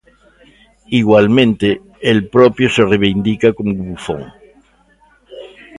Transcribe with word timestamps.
Igualmente, 0.89 1.79
el 2.01 2.27
propio 2.27 2.67
se 2.71 2.83
reivindica 2.83 3.53
como 3.53 3.75
bufón. 3.75 4.33